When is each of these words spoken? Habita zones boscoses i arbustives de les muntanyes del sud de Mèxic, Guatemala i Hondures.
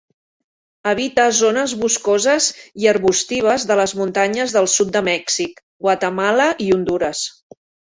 Habita 0.91 1.25
zones 1.39 1.75
boscoses 1.81 2.47
i 2.85 2.89
arbustives 2.95 3.67
de 3.73 3.79
les 3.81 3.95
muntanyes 4.01 4.57
del 4.57 4.71
sud 4.79 4.93
de 4.97 5.05
Mèxic, 5.11 5.63
Guatemala 5.89 6.51
i 6.69 6.75
Hondures. 6.77 7.25